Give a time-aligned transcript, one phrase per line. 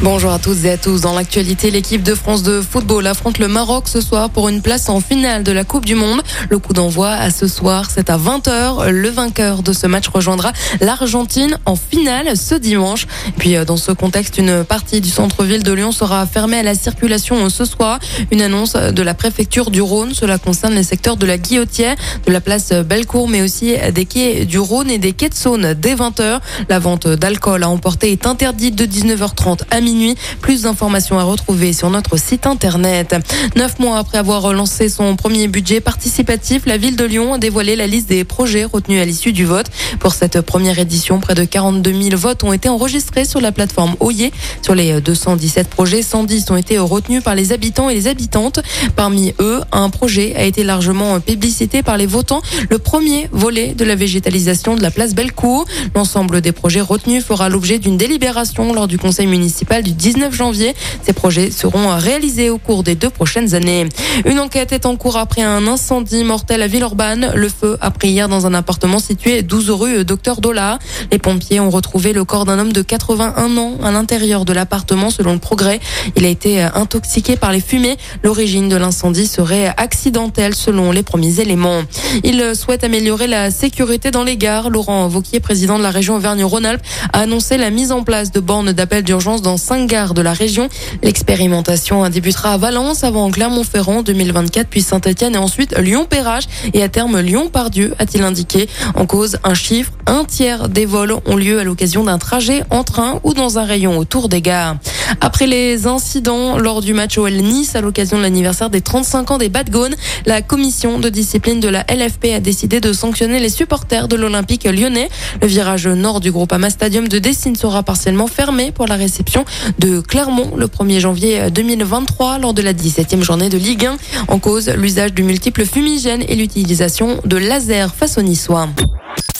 [0.00, 1.02] Bonjour à tous et à tous.
[1.02, 4.88] Dans l'actualité, l'équipe de France de football affronte le Maroc ce soir pour une place
[4.88, 6.22] en finale de la Coupe du Monde.
[6.48, 8.88] Le coup d'envoi à ce soir, c'est à 20h.
[8.88, 13.06] Le vainqueur de ce match rejoindra l'Argentine en finale ce dimanche.
[13.38, 16.74] Puis, euh, dans ce contexte, une partie du centre-ville de Lyon sera fermée à la
[16.74, 18.00] circulation ce soir.
[18.30, 20.14] Une annonce de la préfecture du Rhône.
[20.14, 21.96] Cela concerne les secteurs de la Guillotière,
[22.26, 25.74] de la place Bellecour, mais aussi des quais du Rhône et des quais de Saône
[25.74, 26.40] dès 20h.
[26.68, 30.16] La vente d'alcool à emporter est interdite de 19h30 à minuit.
[30.40, 33.14] Plus d'informations à retrouver sur notre site internet.
[33.56, 37.76] Neuf mois après avoir lancé son premier budget participatif, la ville de Lyon a dévoilé
[37.76, 39.66] la liste des projets retenus à l'issue du vote.
[40.00, 43.94] Pour cette première édition, près de 42 000 votes ont été enregistrés sur la plateforme
[44.00, 44.32] Oyer.
[44.62, 48.60] Sur les 217 projets, 110 ont été retenus par les habitants et les habitantes.
[48.96, 53.84] Parmi eux, un projet a été largement publicité par les votants, le premier volet de
[53.84, 55.64] la végétalisation de la place Bellecour.
[55.94, 60.74] L'ensemble des projets retenus fera l'objet d'une délibération lors du conseil municipal du 19 janvier.
[61.02, 63.88] Ces projets seront réalisés au cours des deux prochaines années.
[64.26, 67.32] Une enquête est en cours après un incendie mortel à Villeurbanne.
[67.34, 70.78] Le feu a pris hier dans un appartement situé 12 rue Docteur Dollar.
[71.10, 75.08] Les pompiers ont retrouvé le corps d'un homme de 81 ans à l'intérieur de l'appartement
[75.10, 75.80] selon le progrès.
[76.16, 77.96] Il a été intoxiqué par les fumées.
[78.22, 81.82] L'origine de l'incendie serait accidentelle selon les premiers éléments.
[82.24, 84.70] Il souhaite améliorer la sécurité dans les gares.
[84.70, 88.72] Laurent Vauquier, président de la région Auvergne-Rhône-Alpes, a annoncé la mise en place de bornes
[88.72, 90.68] d'appel d'urgence dans cinq gares de la région.
[91.02, 97.20] L'expérimentation débutera à Valence avant Clermont-Ferrand 2024 puis Saint-Etienne et ensuite Lyon-Perrache et à terme
[97.20, 98.68] Lyon-Pardieu a-t-il indiqué.
[98.94, 102.82] En cause, un chiffre, un tiers des vols ont lieu à l'occasion d'un trajet en
[102.82, 104.76] train ou dans un rayon autour des gares.
[105.20, 109.38] Après les incidents lors du match OL Nice à l'occasion de l'anniversaire des 35 ans
[109.38, 109.94] des Bad Gone,
[110.26, 114.64] la commission de discipline de la LFP a décidé de sanctionner les supporters de l'Olympique
[114.64, 115.08] lyonnais.
[115.40, 119.44] Le virage nord du groupe Ama Stadium de Dessine sera partiellement fermé pour la réception
[119.78, 123.96] de Clermont le 1er janvier 2023 lors de la 17e journée de Ligue 1.
[124.28, 128.68] En cause, l'usage du multiple fumigène et l'utilisation de laser face aux Niçois.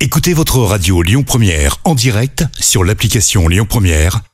[0.00, 4.20] Écoutez votre radio Lyon Première en direct sur l'application Lyon Première,